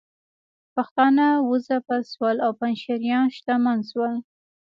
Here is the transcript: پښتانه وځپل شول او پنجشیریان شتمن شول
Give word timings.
پښتانه 0.75 1.25
وځپل 1.49 2.01
شول 2.13 2.37
او 2.45 2.51
پنجشیریان 2.59 3.27
شتمن 3.35 3.79
شول 3.89 4.13